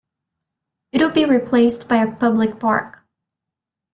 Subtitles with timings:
[0.91, 3.03] It will be replaced by a public park.